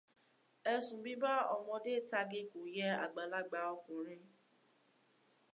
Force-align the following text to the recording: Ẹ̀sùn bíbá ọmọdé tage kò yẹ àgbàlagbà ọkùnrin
Ẹ̀sùn 0.73 0.99
bíbá 1.03 1.31
ọmọdé 1.55 1.93
tage 2.09 2.39
kò 2.51 2.59
yẹ 2.75 2.87
àgbàlagbà 3.03 3.59
ọkùnrin 3.73 4.23